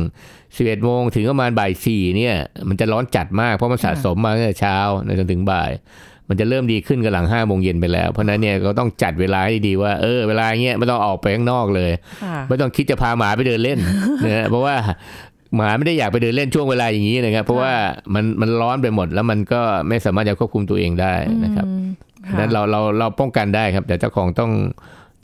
[0.44, 2.36] 11โมงถึงประมาณบ่ายสี่เนี่ย
[2.70, 4.78] มันจะร้อนจัดมากเพราะมันสะสมมาตั้งแต่เช้า
[5.20, 5.72] จนถึงบ่าย
[6.30, 11.92] มันจะเริ่มดีขึ้นกับหลังห้าโมงเย็นไปแล้ว เพราะฉะนั้นเนี่ยก็ต้องจัดเวลาให้ดีว่าเออเวลาเงี้ยไม่ต้องออกไปข้างนอกเลย
[12.24, 13.80] ค่ะไม่ต้องคิดจะพาหมาไปเดินเล่น
[14.26, 14.76] นะฮะเพราะว่า
[15.56, 17.74] หมาไม่ได้อยากไปเดินเล่นช่วงเวลาอย่างนี้นะครับ เพราะว่า
[18.14, 21.68] มันมันร้อนไปหมดแล้วมันก็ไม่สามารถจะควบคุมตัวเองได้นะครับ
[22.26, 24.52] อืมเพราะฉะนั้นเราเราเราป้องกันได้ครับ แต่เจ้าของต้อง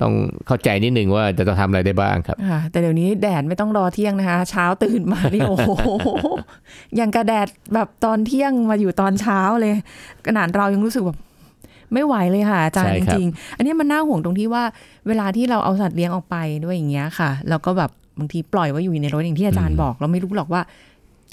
[0.02, 0.14] ต้อง
[0.48, 5.70] เข้าใจนิดนึงว่าจะต้องทำอะไรได้บ้างครับค่ะแต่เดี๋ยวนี้แดดไม่ต้องรอเที่ยงนะคะ เช้าตื่นมานี่โอ้โห
[6.96, 9.74] อย่างกระแดดแบบตอนเที่ยงมาอยู่ตอนเช้าเลย
[10.28, 11.18] ขนาดเรายังรู้สึกแบบ
[11.94, 14.64] ไม่ไหวเลยค่ะอาจารใช่ย์จครับริงๆ อันนี้มันน่าห่วงตรงที่ว่า
[15.08, 20.62] เวลาที่เราเอาสัตว์เลี้ยงออกไปด้วยอย่างเงี้ยค่ะ แล้วก็แบบบางทีปล่อยไว้อยู่ในรถอย่างที่อาจารย์บอก เราไม่รู้หรอกว่า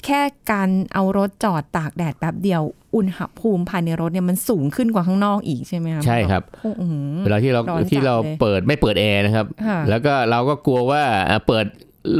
[0.05, 2.61] แค่การเอารถจอดตากแดดแป๊บเดียว
[2.95, 6.93] อุณหภูมิภายในรถเนี่ยมันสูงขึ้นกว่าข้างนอกอีกใช่ไหมคะใช่ครับโอ้โห
[7.25, 11.65] เวลาที่เราร้อนจัดที่เราเลยเปิดไม่เปิดแอร์นะครับค่ะแล้วก็เราก็กลัวว่าอะเปิด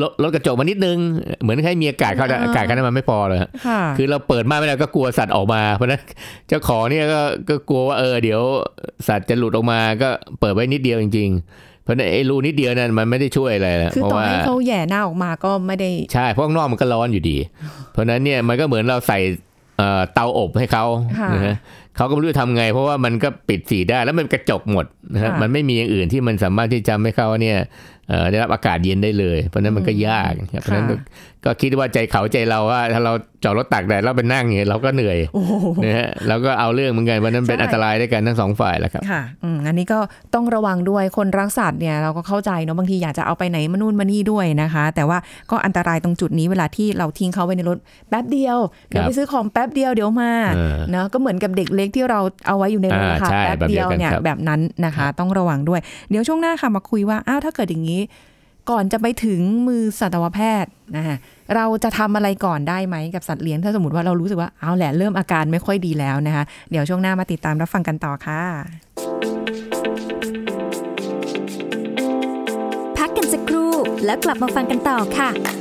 [0.02, 0.98] ลดลดกระจกมานิดนึง
[1.42, 6.02] เหมือนให้มีอากาศเข้าอ่าอากาศเข้านั้นมันไม่พอเลยฮะค่ะคือเราเปิดมากไม่ได้ก็กลัวสัตว์ออกมาเพราะฉะนั้น
[6.48, 8.42] เจ้าของเนี่ยก็ก็กลัวว่าเออเดี๋ยว
[9.08, 11.30] สัตว์จะหลุดออกมาก็เปิดไว้นิดเดียวจริง
[11.60, 17.38] ๆ เพราะฉะนั้นไอ้รูนิดเดียวนั้นมันไม่ได้ช่วยอะไรนะคือเพราะต่อว่าให้เขาแหย่หน้าออกมาก็ไม่ได้ใช่เพราะข้างนอกมันก็ร้อนอยู่ดี
[17.92, 19.20] เพราะฉะนั้นเนี่ยมันก็เหมือนเราใส่
[19.78, 20.86] เอ่อเตาอบให้เขา
[21.20, 21.56] ค่ะนะฮะ
[21.96, 27.58] เขาก็ไม่รู้จะทำไง เพราะว่ามันก็ปิดสีได้แล้วมันกระจกหมดนะฮะค่ะมันไม่มีอย่างอื่นที่มันสามารถที่จะทำให้เขาเนี่ย
[28.10, 31.00] เอ่อได้รับอากาศเย็นได้เลย เพราะฉะนั้นมันก็ยากครับเพราะฉะนั้นค่ะ
[31.46, 33.14] ก็คิดว่าใจเขาใจเราว่าถ้าเรา
[33.44, 35.54] จอดรถตากแดดแล้วไปนั่งเนี่ยเราก็เหนื่อยโอ้โห
[35.86, 40.00] นะฮะเราก็เอาเรื่องเหมือนกันเพราะฉะนั้นเป็นใช่อันตรายด้วยกันทั้งสองฝ่ายแหละครับค่ะอืมอันนี้ก็
[40.34, 45.18] ต้องระวังด้วยคนรักสัตว์เนี่ยเราก็เข้าใจเนาะบางทีอยากจะเอาไปไหนมานู่นมานี่ด้วยนะคะ แต่ว่า
[45.52, 47.78] ก็อันตรายตรงจุดนี้เวลาที่เราทิ้งเขาไว้ในรถ
[48.10, 48.58] แป๊บเดียว
[48.90, 55.80] เดี๋ยวครับไปซื้อของแป๊บเดียวเดี๋ยวมาเออเนาะก็เหมือนกับเด็กเล็กที่เราเอาไว้อยู่ในรถอ่าค่ะใช่แป๊บเดียวแบบเดียวกันเนี่ยครับแบบนั้นนะคะ ต้องระวังด้วย
[56.10, 58.02] เดี๋ยวช่วงหน้าค่ะมาคุยว่าอ้าวถ้าเกิดอย่างนี้
[58.70, 61.16] ก่อนจะไปถึงมือสัตวแพทย์นะคะ
[61.56, 68.42] เราจะทำอะไรก่อนได้ไหมกับสัตว์เลี้ยง ถ้าสมมติว่าเรารู้สึกว่าเอาแหละเริ่มอาการไม่ค่อยดีแล้วนะคะ เดี๋ยวช่วงหน้ามาติดตามรับฟังกันต่อค่ะ
[72.98, 73.72] พักกันสักครู่
[74.06, 75.57] แล้วกลับมาฟังกันต่อค่ะ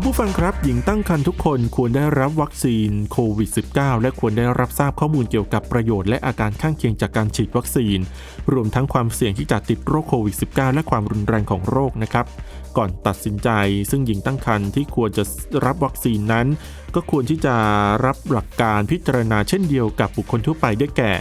[0.00, 7.98] คุณผู้ฟังครับ หญิงตั้งครรภ์ทุกคนควรได้รับวัคซีนโควิด -19 และควรได้รับทราบข้อมูลเกี่ยวกับประโยชน์และอาการข้างเคียงจากการฉีดวัคซีน
[8.52, 12.26] รวมทั้งความเสี่ยงที่จะติดโรคโควิด -19 และความรุนแรงของโรคนะครับ
[12.76, 13.48] ก่อนตัดสินใจ
[13.90, 15.24] ซึ่งหญิงตั้งครรภ์ที่ควรจะ
[15.66, 16.46] รับวัคซีนนั้น
[16.94, 17.54] ก็ควรที่จะ
[18.04, 21.12] รับหลักการพิจารณาเช่นเดียวกับบุคคลทั่วไปได้แก่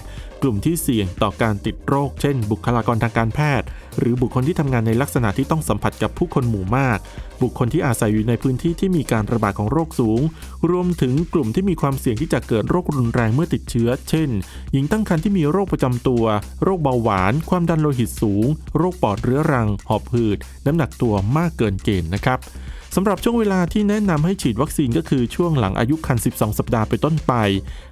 [0.41, 3.67] กลุ่มที่เสี่ยงต่อการติดโรค เช่น บุคลากรทางการแพทย์
[3.99, 6.99] หรือบุคคลที่ทำงานในลักษณะที่ต้องสัมผัสกับผู้คนหมู่มาก
[7.41, 10.21] บุคคลที่อาศัยอยู่ในพื้นที่ที่มีการระบาดของโรคสูง
[10.69, 14.29] รวมถึงกลุ่มที่มีความเสี่ยงที่จะเกิดโรครุนแรงเมื่อติดเชื้อ เช่น
[14.71, 16.23] หญิงตั้งครรภ์ที่มีโรคประจำตัว
[16.63, 18.45] โรคเบาหวาน ความดันโลหิตสูง
[18.77, 22.39] โรคปอดเรื้อรัง หอบหืด น้ำหนักตัวมากเกินเกณฑ์นะครับ
[22.95, 27.33] สำหรับช่วงเวลาที่แนะนำให้ฉีดวัคซีนก็คือช่วงหลังอายุครรภ์12 สัปดาห์เป็นต้นไป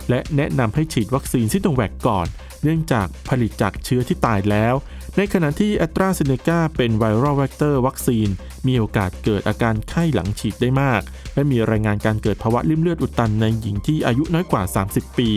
[0.09, 2.27] และแนะนำให้ฉีดวัคซีนซิโนแวคก่อน
[2.63, 4.73] เนื่องจากผลิตจากเชื้อที่ตายแล้ว
[5.17, 8.27] ในขณะที่แอสตราเซเนกาเป็น viral vector วัคซีน
[8.67, 11.01] มีโอกาสเกิดอาการไข้หลังฉีดได้มาก
[11.33, 15.29] และมีรายงานการเกิดภาวะลิ่มเลือดอุดตันในหญิงที่อายุน้อยกว่า 30 ปี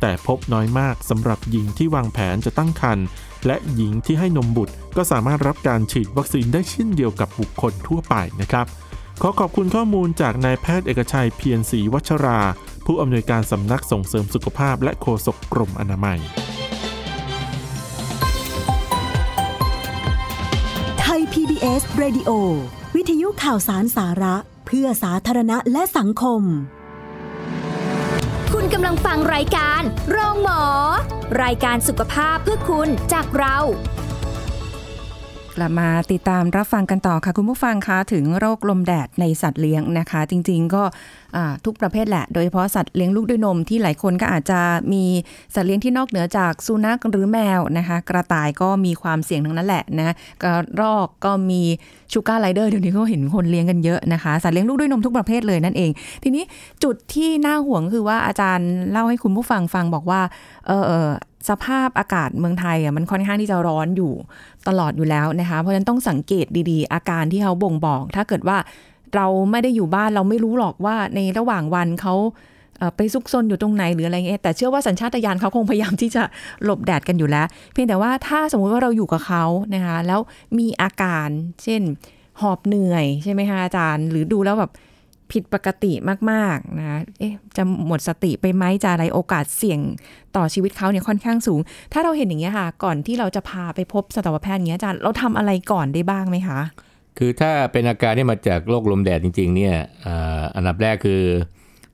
[0.00, 3.06] แต่พบน้อยมากสำหรับหญิงที่วางแผนจะตั้งครรภ์
[3.46, 8.66] และหญิงที่ให้นมบุตรก็สามารถรับการฉีดวัคซีนได้เช่นเดียวกับบุคคลทั่วไปนะครับ
[9.22, 12.40] ขอขอบคุณข้อมูลจากนายแพทย์เอกชัยเพียรศรีวัชรา
[12.86, 16.18] ผู้อำนวยการสำนักส่งเสริมสุขภาพและโฆษกกรมอนามัย
[21.00, 22.30] ไทย PBS Radio
[22.96, 26.42] วิทยุข่าวสารสาระ เพื่อสาธารณะและสังคม
[28.52, 30.62] คุณกำลังฟังรายการ โรงหมอ
[31.42, 33.58] รายการสุขภาพเพื่อคุณจากเรา
[35.56, 40.82] กลับมาติดตามรับฟังกันต่อค่ะ คุณผู้ฟังคะถึงโรคลมแดดในสัตว์เลี้ยงนะคะ จริง ๆ ก็
[41.64, 44.60] ทุกประเภทแหละ โดยเฉพาะสัตว์เลี้ยงลูกด้วยนมที่หลายคนก็อาจจะ
[44.92, 45.04] มี
[45.54, 51.60] สัตว์เลี้ยงที่นอกเหนือจากสุนัขหรือแมวนะคะ กระต่ายก็มีความเสี่ยงทั้งนั้นแหละนะกระรอกก็มี
[52.12, 55.90] ชูการ์ไรเดอร์เดี๋ยวนี้ก็เห็นคนเลี้ยงกันเยอะนะคะ สัตว์เลี้ยงลูกด้วยนมทุกประเภทเลยนั่นเอง
[56.22, 56.44] ทีนี้
[56.84, 60.20] จุดที่น่าห่วงคือว่าอาจารย์เล่าให้คุณผู้ฟังฟังบอกว่า
[60.66, 60.72] เอ
[61.06, 61.08] อ
[61.48, 64.12] สภาพอากาศเมืองไทยอะมันค่อนข้างที่จะร้อนอยู่
[64.68, 68.56] ตลอดอยู่แล้วนะคะ เพราะฉะนั้นต้องสังเกตดีๆ อาการที่เขาบ่งบอก ถ้าเกิดว่า
[69.14, 72.14] เราไม่ได้อยู่บ้านเราไม่รู้หรอกว่าในระหว่างวันเขา
[72.96, 76.22] ไปซุกซนอยู่ตรงไหนหรืออะไรเงี้ยแต่เชื่อว่าสัญชาตญาณเขาคงพยายามที่จะ
[76.64, 80.20] หลบแดดกันอยู่แล้ว เพียงแต่ว่าถ้าสมมุติว่าเราอยู่กับเขานะคะแล้ว
[80.58, 81.28] มีอาการ
[81.62, 81.82] เช่น
[82.40, 84.70] หอบเหนื่อยใช่ไหมคะอาจารย์ หรือดูแล้วแบบ
[85.34, 85.92] ผิดปกติ
[86.30, 89.80] มากๆนะเอ๊ะจะหมดสติไปไหมจะอะไรโอกาสเสี่ยง
[90.36, 91.60] ต่อชีวิตเขาเนี่ยค่อนข้างสูง
[91.92, 96.60] ถ้าเราเห็นอย่างเงี้ยค่ะ ก่อนที่เราจะพาไปพบสัตวแพทย์อย่างเงี้ยอาจารย์เราทำอะไรก่อนได้บ้างไหมคะ
[97.18, 101.22] คือถ้าเป็นอาการที่มาจากโรคลมแดดจริง ๆ เนี่ยอ่าอันดับแรกคือ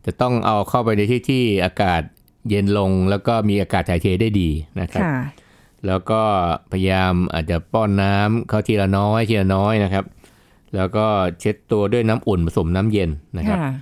[0.07, 2.03] จะต้องเอาเข้าไปในที่ที่อากาศ
[2.49, 4.51] เย็นลงแล้วก็มีอากาศถ่ายเทได้ดี
[4.81, 5.17] นะครับค่ะ
[5.87, 6.23] แล้วก็
[6.73, 10.05] พยายามอาจจะป้อนน้ำเข้าทีละน้อยทีละน้อยนะครับ
[10.77, 11.07] แล้วก็
[11.41, 13.73] เช็ดตัวด้วยน้ำอุ่นผสมน้ำเย็นนะครับค่ะ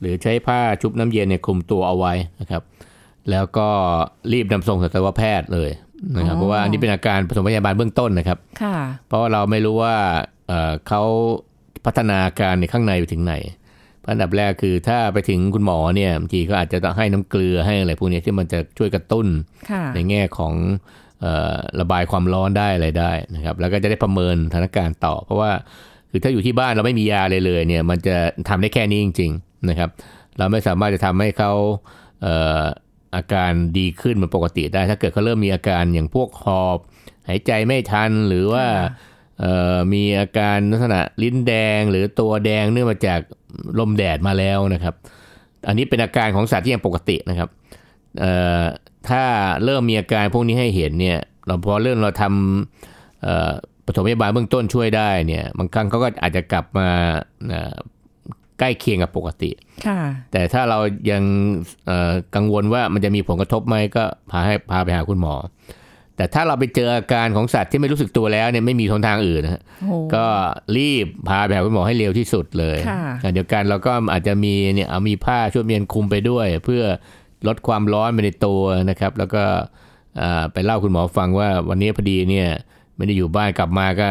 [0.00, 2.62] หรือใช้ผ้าชุบน้ำเย็นเนี่ยคลุมตัวเอาไว้นะครับ
[3.30, 3.68] แล้วก็
[4.32, 5.70] รีบนำส่งสัตวแพทย์เลย
[6.16, 9.96] นะครับอ๋อเพราะว่าอันนี้เป็นอาการผสมพยาบาลเบื้องต้นนะครับค่ะเพราะว่าเราไม่รู้ว่า
[10.48, 11.02] เอ่อเขา
[11.84, 13.34] พัฒนาการในข้างในไปถึงไหน
[14.00, 19.26] เพราะอันดับแรกคือถ้าไปถึงคุณหมอเนี่ยบางทีก็อาจจะต้องให้น้ำเกลือให้อะไรพวกนี้ที่มันจะช่วยกระตุ้น
[19.70, 20.54] ค่ะในแง่ของ
[21.20, 25.50] เอ่อระบายความร้อนได้อะไรได้นะครับ แล้วก็จะได้ประเมินสถานการณ์ต่อ เพราะว่า
[26.10, 28.16] คือถ้าอยู่ที่บ้านเราไม่มียาเลยเลยเนี่ยมันจะ
[28.48, 29.90] ทำได้แค่นี้จริง ๆนะครับ
[30.38, 31.52] เราไม่สามารถจะทำให้เขา
[32.22, 32.62] เอ่อ
[33.16, 36.78] อาการดีขึ้นเหมือนปกติได้ ถ้าเกิดเขาเริ่มมีอาการอย่างพวกหอบ
[37.28, 38.66] หายใจไม่ทันหรือว่า
[39.40, 43.20] เอ่อมีอาการลักษณะลิ้นแดงหรือตัวแดงเนื่องมาจาก
[43.78, 44.94] ลมแดดมาแล้วนะครับ
[45.68, 47.48] อันนี้เป็นอาการของสัตว์ที่ยังปกตินะครับ
[48.20, 48.64] เอ่อ
[49.08, 49.24] ถ้า
[49.64, 53.52] เริ่มมีอาการพวกนี้ให้เห็นเนี่ยเราพอเริ่มเราทำเอ่อ
[53.88, 56.88] ปฐมพยาบาลเบื้องต้นช่วยได้เนี่ยบางครั้งเขาก็อาจจะกลับมา
[57.48, 57.76] เอ่อ
[58.58, 59.50] ใกล้เคียงกับปกติ
[59.86, 60.00] ค่ะ
[60.32, 60.78] แต่ถ้าเรา
[61.10, 61.22] ยัง
[61.86, 65.34] เอ่อกังวลว่ามันจะมีผลกระทบไหมก็พาให้พาไปหาคุณหมอ
[66.16, 70.26] แต่ถ้าเราไปเจออาการของสัตว์ที่ไม่รู้สึกตัวแล้วเนี่ยไม่มีทางทางอื่นนะฮะโอ้โหก็
[70.76, 76.82] รีบพาไปหาคุณหมอให้เร็วที่สุดเลยค่ะขณะเดียวกันเราก็อาจจะมีเนี่ยเอามีผ้าช่วยเมียนคลุมไปด้วย เพื่อ
[77.48, 79.44] ลดความร้อนไปในตัวนะครับ แล้วก็
[80.20, 82.48] อ่าไปเล่าคุณหมอฟังว่าวันนี้พอดีเนี่ย
[82.98, 84.08] ไม่ได้อยู่บ้านกลับมาก็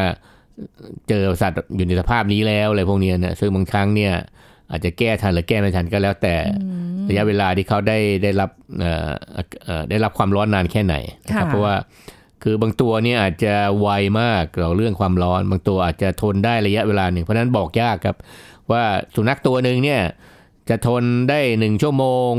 [1.08, 4.12] เจอสัตว์อยู่ในสภาพนี้แล้วอะไรพวกเนี้ยนะซึ่งบางครั้งเนี่ย
[4.70, 6.34] อาจจะแก้ทันหรือแก้ไม่ทันก็แล้วแต่
[7.08, 9.10] ระยะเวลาที่เขาได้ได้รับเอ่อ
[9.64, 10.94] เอ่อได้รับความร้อนนานแค่ไหน
[11.26, 11.74] นะครับค่ะเพราะว่า
[12.42, 13.88] คือบางตัวเนี่ยอาจจะไว
[14.20, 18.16] มากเราเรื่องความร้อน บางตัวอาจจะทนได้ระยะเวลาหนึ่งเพราะฉะนั้นบอกยากครับ
[18.72, 18.82] ว่า
[19.14, 20.00] สุนัขตัวหนึ่งเนี่ย
[20.68, 22.32] จะทนได้หนึ่งชั่วโมง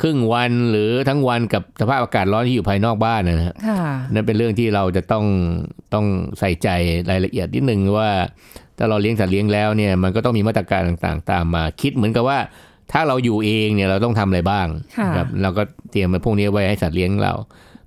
[0.00, 5.24] ครึ่งวันหรือทั้งวันกับสภาพอากาศร้อนที่อยู่ภายนอกบ้านนะฮะค่ะนั่นเป็นเรื่องที่เราจะต้อง
[5.94, 6.06] ต้อง
[6.38, 6.68] ใส่ใจ
[7.10, 8.10] รายละเอียดนิดนึงว่า
[8.78, 12.38] ถ้าเราเลี้ยงสัตว์เลี้ยงแล้วเนี่ยมันก็ต้องมีมาตรการต่างๆ ตามมาคิดเหมือนกับว่า
[12.92, 14.66] ถ้าเราอยู่เองเนี่ยเราต้องทำอะไรบ้าง
[14.98, 17.32] ค่ะนะครับเราก็เตรียมมาพวกนี้ไว้ให้สัตว์เลี้ยงเรา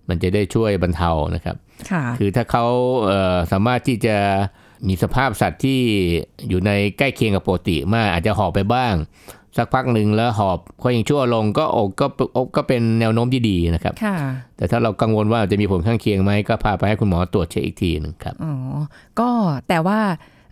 [0.09, 1.55] มันจะได้ช่วยบรรเทานะครับ
[1.91, 2.65] ค่ะคือถ้าเขา
[3.03, 4.17] เอ่อสามารถที่จะ
[4.87, 5.79] มีสภาพสัตว์ที่
[6.49, 8.93] อยู่ในใกล้เคียงกับปกติมากอาจจะหอบไปบ้าง
[9.57, 12.05] สักพักหนึ่งแล้วหอบก็ยังชั่วลงก็โอกก็
[12.37, 14.15] อกก็เป็นแนวโน้มที่ดีนะครับค่ะ
[14.57, 18.53] แต่ถ้าเรากังวลว่าจะมีผลข้างเคียงไหมก็พาไปให้คุณหมอตรวจเช็คอีกทีหนึงครับอ๋อ
[19.19, 19.29] ก็
[19.67, 19.99] แต่ว่า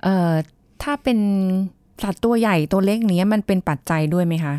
[0.03, 0.31] เอ่อ
[0.83, 1.19] ถ้าเป็น
[2.03, 4.55] สัตว์ตัวใหญ่ตัวเล็กเนี้ยมันเป็นปัจจัยด้วยไหมคะ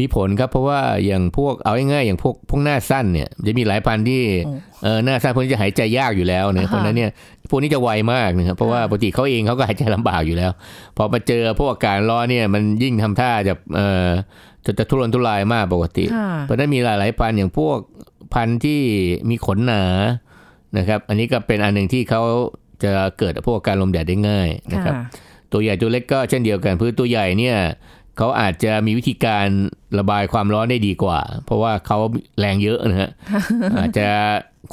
[0.00, 7.10] มีผลครับเพราะว่าอย่างพวกเอาง่ายๆอย่างพวกพวกหน้าสั้นเนี่ยจะมีหลายพันธุ์ที่โอ้เออหน้าสั้นพวกนี้จะหายใจยากอยู่แล้วเนี่ยอ่าฮะเพราะฉะนั้นเนี่ย
[7.50, 10.50] พวกนี้จะไวมากนะครับเพราะว่าค่ะปกติเขาเองเขาก็หายใจลำบากอยู่แล้ว
[10.96, 14.08] พอมาเจอพวกอากาศร้อนเนี่ยมันยิ่งทำท่าจะเออ
[14.64, 17.78] จะจะทุรนทุรายมากปกติค่ะเพราะฉะนั้นมีหลายๆพันธุ์อย่างพวก
[18.34, 18.80] พันธุ์ที่
[19.30, 19.84] มีขนหนา
[20.78, 22.22] นะครับ อันนี้ก็เป็นอันหนึ่งที่เขา
[22.82, 27.56] จะเกิดพวกอาการลมแดดได้ง่ายนะครับค่ะตัวใหญ่ตัวเล็กก็เช่นเดียวกันเพื่อตัวใหญ่เนี่ย
[28.16, 29.46] เขาอาจจะมีวิธีการ
[29.98, 31.98] ระบายความร้อนได้ดีกว่า เพราะว่าเขา
[32.38, 33.10] แรงเยอะนะฮะ
[33.78, 34.08] อาจจะ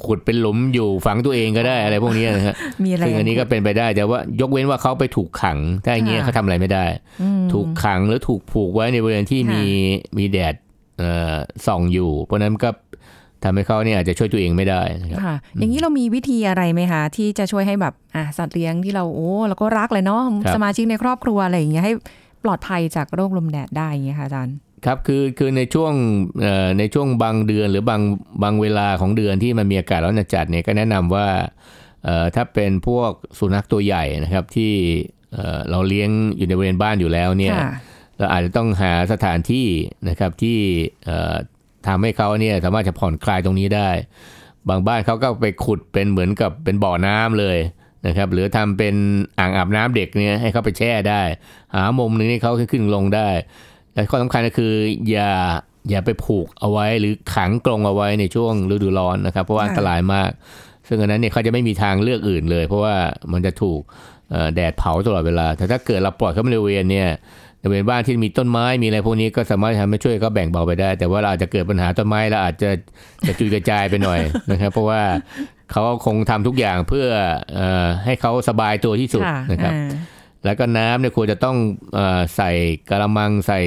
[0.06, 6.86] ขุดเป็นหลุมอยู่ฝังตัวเองก็ได้อะไรพวกนี้นะฮะมีแรงซึ่งอันนี้ก็เป็นไปได้แต่ว่ายกเว้นว่าเขาไปถูกขังถ้าอย่างเงี้ยค่ะเขาทำอะไรไม่ได้
[7.22, 9.66] อืมถูกขังหรือถูกผูกไว้ในบริเวณที่ค่ะมี
[10.18, 10.56] มีแดด
[10.98, 11.36] เอ่อ
[11.68, 12.70] ส่องอยู่ เพราะฉะนั้นก็
[13.44, 21.94] ทำให้เขาเนี่ยอาจจะช่วยตัวเองไม่ได้นะครับค่ะ อย่างนี้เรามีวิธีอะไรไหมคะที่จะช่วยให้แบบอะสัตว์เลี้ยงที่เราโอ้เราก็รักเลยเนาะครับสมาชิกในครอบครัวอะไรอย่างเงี้ยให้
[22.44, 25.94] ปลอดภัยจากโรคลมแดดได้อย่างเงี้ยค่ะอาจารย์ครับคือคือในช่วง
[26.42, 28.02] เอ่อในช่วงบางเดือนหรือบาง
[28.44, 31.28] บางเวลาของเดือนที่มันมีอากาศร้อนจัดๆเนี่ยก็แนะนำว่า
[32.04, 34.74] เอ่อถ้าเป็นพวกสุนัขตัวใหญ่นะครับที่
[35.34, 37.72] เอ่อเราเลี้ยงอยู่ในบริเวณบ้านอยู่แล้วเนี่ยค่ะ
[38.18, 39.68] เราอาจจะต้องหาสถานที่
[40.10, 40.60] นะครับที่
[41.06, 41.36] เอ่อ
[41.88, 43.90] ทำให้เขาเนี่ยสามารถจะผ่อนคลายตรงนี้ได้
[44.70, 47.58] บางบ้านเขาก็ไปขุดเป็นเหมือนกับเป็นบ่อน้ำเลย
[48.06, 48.96] นะครับหรือทำเป็น
[49.40, 51.22] อ่างอาบน้ำเด็กเนี่ยให้เขาไปแช่ได้
[51.76, 53.30] หามุมหนึ่งให้เขาขึ้นลงได้
[53.94, 54.74] และข้อสำคัญก็คือ
[55.10, 55.32] อย่า
[55.90, 60.30] อย่าไปผูกเอาไว้หรือขังกรงเอาไว้ในช่วงฤดูร้อนนะครับ เพราะว่าค่ะอันตรายมาก
[60.88, 62.96] ซึ่งอันนั้นเนี่ยเขาจะไม่มีทางเลือกอื่นเลย เพราะว่า
[63.34, 63.80] มันจะถูก
[64.56, 67.10] แดดเผาตลอดเวลา แต่ถ้าเกิดเราปล่อยเขาในบริเวณเนี่ย
[67.60, 72.70] ในบริเวณบ้านที่มีต้นไม้มีอะไรพวกนี้ก็สามารถทำให้ช่วยเขาแบ่งเบาไปได้ แต่ว่าเราอาจจะเกิดปัญหาต้นไม้เราอาจจะ
[73.28, 74.20] จะจุยกระจายไปหน่อย
[74.52, 75.02] นะครับ เพราะว่า
[75.72, 77.08] เขาคงทำทุกอย่างเพื่อ
[77.56, 79.90] เอ่อให้เขาสบายตัวที่สุดค่ะนะครับอ่า
[80.46, 81.58] แล้วก็น้ำเนี่ยควรจะต้อง
[81.94, 82.52] เออใส่
[82.90, 83.60] กระมังใส่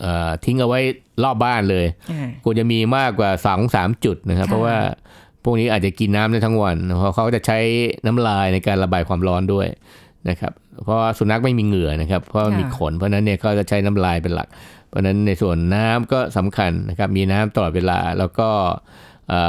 [0.00, 0.80] เอ่อทิ้งเอาไว้
[1.24, 4.76] รอบบ้านเลยอ่าควรจะมีมากกว่าสองสามจุดนะครับค่ะเพราะว่า
[5.44, 7.58] พวกนี้อาจจะกินน้ำได้ทั้งวันเพราะเขาจะใช้
[8.06, 9.66] น้ำลายในการระบายความร้อนด้วย
[10.28, 10.52] นะครับ
[10.84, 14.48] เพราะว่าสุนัขไม่มีเหงื่อนะครับ เพราะมันมีขน เพราะฉะนั้นเนี่ยเขาจะใช้น้ำลายเป็นหลัก
[14.88, 18.82] เพราะฉะนั้นในส่วนน้ำก็สำคัญนะครับ มีน้ำตลอดเวลาแล้วก็เอ่อ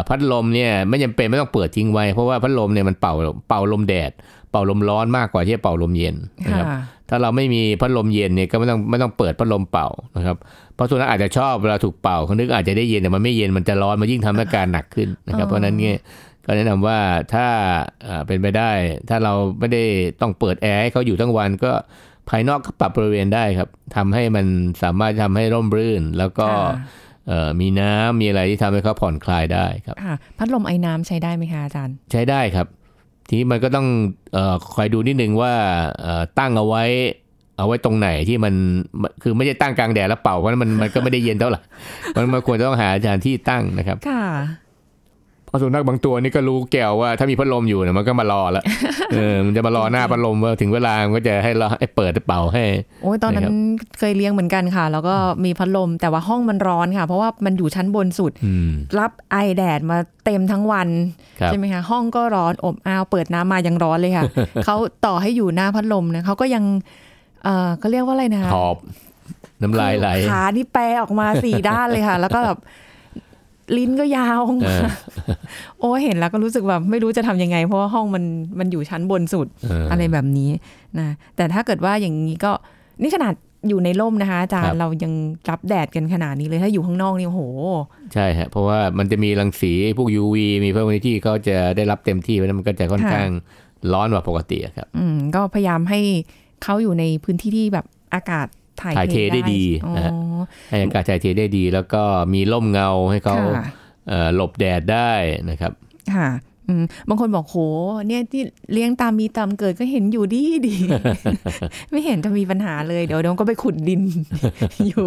[0.08, 3.14] พัดลมเนี่ยไม่จำเป็นไม่ต้องเปิดทิ้งไว้ เพราะว่าพัดลมเนี่ยมันเป่า
[3.50, 4.12] เป่าลมแดด
[4.52, 10.38] เป่าลมร้อนมากกว่าที่จะเป่าลมเย็นนะครับค่ะถ้าเราไม่มีพัดลมเย็นเนี่ยก็ไม่ต้องไม่ต้องเปิดพัดลมเป่านะครับ
[10.76, 15.98] เพราะสุนัขอาจจะชอบเวลาถูกเป่าเขานึกอาจจะได้เย็นแต่มันไม่เย็นมันจะร้อนมันยิ่งทำให้อาการหนักขึ้นนะครับอ๋อเพราะฉะนั้นเนี่ย
[16.46, 17.00] ก็แนะนำว่า
[17.34, 17.48] ถ้า
[18.08, 18.72] อ่าเป็นไปได้
[19.10, 19.84] ถ้าเราไม่ได้
[20.22, 21.72] ต้องเปิดแอร์ให้เขาอยู่ทั้งวันก็
[22.30, 24.46] ภายนอกก็ปรับบริเวณได้ครับทำให้มัน
[24.84, 27.05] สามารถทำให้ร่มรื่นแล้วก็ค่ะเอ่อ
[27.62, 32.68] มีน้ำมีอะไรที่ทำให้เขาผ่อนคลายได้ครับค่ะพัดลมไอ้น้ำใช้ได้ไหมคะอาจารย์ ใช้ได้ครับ
[33.28, 33.88] ทีนี้มันก็ต้อง
[34.34, 35.54] เออคอยดูนิดนึงว่า
[36.02, 36.84] เอ่อตั้งเอาไว้
[37.58, 38.54] เอาไว้ตรงไหนที่มัน
[39.24, 41.62] คือไม่ใช่ตั้งกลางแดดแล้วเป่าเพราะมันมันก็ไม่ได้เย็นเท่าไหร่
[42.16, 44.26] มันมันควรจะต้องหาสถานที่ตั้งนะครับค่ะ
[44.64, 44.65] เพ
[45.56, 48.64] ราะสุนัขบางตัวนี่ก็รู้แก้วว่าถ้ามีพัดลมอยู่เนี่ยมันก็มารอแล้ว
[49.14, 52.64] เออมันจะมารอหน้าพัดลมว่าถึงเวลามันก็จะให้เราให้เปิดเป่าให้
[53.04, 55.16] โอ้ยตอนนั้นนะครับเคยเลี้ยงเหมือนกันค่ะ แล้วก็
[55.46, 60.88] มีพัดลมแต่ว่าห้องมันร้อนค่ะ เพราะว่ามันอยู่ชั้นบนสุดอืมรับไอแดดมาเต็มทั้งวัน
[61.40, 64.24] ครับใช่ไหมคะห้องก็ร้อนอบอ้าวเปิดน้ำมายังร้อนเลยค่ะ
[64.66, 66.64] เขาต่อให้อยู่หน้าพัดลมนะเขาก็ยัง
[67.44, 68.78] เออเขาเรียกว่าอะไรนะหอบ
[69.62, 72.58] น้ำลายไหลคือขานี่แปรออกมาสี่ด้านเลยค่ะ แล้วก็แบบ
[73.78, 74.86] ลิ้นก็ยาวออกเอมาอ
[75.80, 78.24] โอ้เห็นแล้วก็รู้สึกแบบไม่รู้จะทำยังไง เพราะว่าห้องมัน
[78.60, 80.50] มันอยู่ชั้นบนสุดเออออะไรแบบนี้
[81.00, 82.52] นะแต่ถ้าเกิดว่าอย่างนี้ก็
[83.02, 83.34] นี่ขนาด
[83.70, 85.14] อยู่ในร่มนะคะอาจารครัย์บเรายัง
[85.50, 87.42] รับแดดกันขนาดนี้เลยถ้าอยู่ข้างนอกนี่โอ้โห
[88.14, 93.30] ใช่ฮะเพราะว่ามันจะมีรังสีพวก UV มีพวกนี้ที่เขาจะได้รับเต็มที่เพราะฉะนั้นมันก็จะค่อนค่ะข้าง
[93.94, 96.00] ร้อนกว่าปกติอะครับ อืมก็พยายามให้
[96.64, 98.48] เขาอยู่ในพื้นที่ที่แบบอากาศ
[98.82, 100.12] ถ่ายถ่ายเทได้ดีอ๋อนะฮะ
[100.70, 103.66] ให้อากาศถ่ายเทได้ดี แล้วก็มีร่มเงาให้เขาค่ะ
[104.10, 105.12] เอ่อหลบแดดได้
[105.50, 105.72] นะครับ
[106.16, 106.30] ค่ะ
[106.70, 107.58] อืมบางคนบอกโห
[108.08, 108.42] เนี่ยที่
[108.74, 110.76] เลี้ยงตามมีตามเกิดก็เห็นอยู่ดีดี
[111.90, 114.02] ไม่เห็นจะมีปัญหาเลย เดี๋ยวเดี๋ยวก็ไปขุดดิน
[114.88, 115.06] อยู่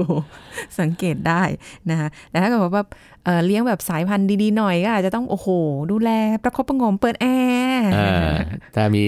[0.81, 1.43] สังเกตได้
[1.91, 2.89] นะคะแต่ถ้าเกิดว่าแบบ
[3.25, 5.49] เอ่อเลี้ยงแบบสายพันธุ์ดีๆหน่อยก็อาจจะต้องโอ้โห
[5.91, 6.11] ดูแล
[6.43, 7.27] ประคบประหงมเปิดแอ
[7.73, 8.37] ร์อ่า
[8.75, 9.05] ถ้ามี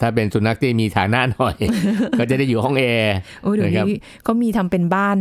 [0.00, 1.56] ถ้าเป็นสุนัขที่มีฐานะหน่อย
[2.18, 5.16] ก็จะได้อยู่ห้องแอร์โอ้ยเดี๋ยวนะครับนี้เขามีทำเป็นบ้าน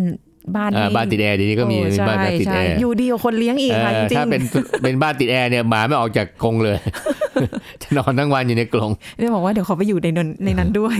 [0.55, 4.41] บ้านอ่าให้บ้านติดแอร์เดียวนี้ก็มีโอ้มีใช่บ้านติดใช่แอร์อยู่ดีกว่าคนเลี้ยงอีกค่ะเอจอริงถ้าเป็น
[4.83, 6.77] เป็นบ้านติดแอร์เนี่ยหมาไม่ออกจากกรงเลย
[7.81, 10.97] จะนอนทั้งวันอยู่ในกรงๆเดี๋ยวบอกว่าเดี๋ยวขอไปอยู่ในนั้นในนั้นด้วย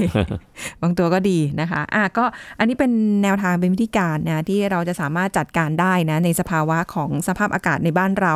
[0.82, 2.26] บางตัวก็ดีนะคะอะก็
[2.60, 2.92] อันนี้เป็น
[3.24, 8.34] แนวทางเป็นวิธีการนะที่เราจะสามารถจัดการได้นะในสภาวะของสภาพอากาศในบ้านเรา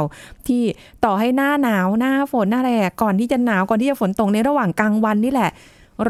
[0.48, 0.62] ที่
[1.06, 5.52] ต่อให้หน้าหนาวหน้าฝนหน้าอะไรอะก่อนที่จะหนาวก่อนที่จะฝนตกในระหว่างกลางวันนี่แหละ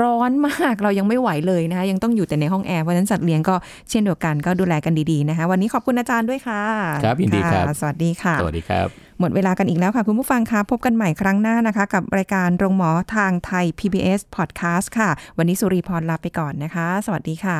[0.01, 3.55] ร้อนมากเรายังไม่ไหวเลยนะคะยังต้องอยู่แต่ในห้องแอร์เพราะฉะนั้นสัตว์เลี้ยงก็
[3.89, 6.63] เช่นเดียวกันก็ดูแลกันดีๆนะคะ วันนี้ขอบคุณอาจารย์ด้วยค่ะ
[7.03, 8.87] ครับยินดีครับะสวัสดีค่ะสวัสดีครับ
[9.19, 17.59] หมดเวลากันอีกแล้วค่ะ คุณผู้ฟังคะพบกันใหม่ครั้งหน้านะคะ กับรายการโรงหมอทางไทย PBS Podcast ค่ะ วันนี้สุริพรลาไปก่อนนะคะ สวัสดีค่ะ